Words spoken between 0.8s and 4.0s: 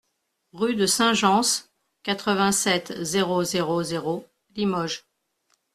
Saint Gence, quatre-vingt-sept, zéro zéro